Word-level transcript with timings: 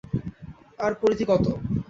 আর 0.79 0.91
পরিধি 1.01 1.25
কত? 1.29 1.45